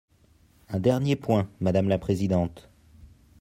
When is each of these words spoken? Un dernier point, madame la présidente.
Un 0.69 0.79
dernier 0.79 1.15
point, 1.15 1.47
madame 1.59 1.87
la 1.87 1.99
présidente. 1.99 2.71